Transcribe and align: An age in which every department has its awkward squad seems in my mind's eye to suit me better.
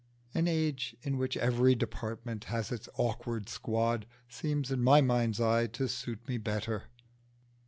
An 0.33 0.47
age 0.47 0.95
in 1.03 1.19
which 1.19 1.37
every 1.37 1.75
department 1.75 2.45
has 2.45 2.71
its 2.71 2.89
awkward 2.95 3.47
squad 3.49 4.07
seems 4.27 4.71
in 4.71 4.81
my 4.83 4.99
mind's 4.99 5.39
eye 5.39 5.67
to 5.67 5.87
suit 5.87 6.27
me 6.27 6.39
better. 6.39 6.85